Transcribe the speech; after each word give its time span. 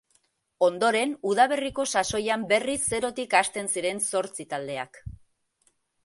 Ondoren 0.67 1.11
udaberriko 1.31 1.83
sasoian 1.99 2.45
berriz 2.51 2.77
zerotik 2.97 3.35
hasten 3.41 3.69
ziren 3.75 4.01
zortzi 4.07 4.47
taldeak. 4.55 4.99